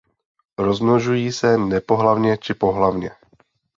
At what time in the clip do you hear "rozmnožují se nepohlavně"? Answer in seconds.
0.57-2.37